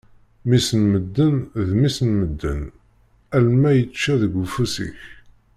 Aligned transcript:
Mmi-s 0.43 0.67
n 0.81 0.83
medden, 0.91 1.35
d 1.67 1.69
mmi-s 1.77 1.97
n 2.07 2.09
medden, 2.19 2.61
alemma 3.35 3.71
yečča 3.73 4.13
deg 4.21 4.33
ufus-ik. 4.43 4.99